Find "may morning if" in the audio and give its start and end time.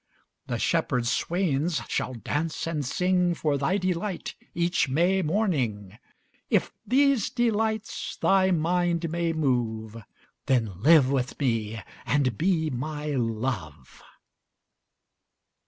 4.89-6.73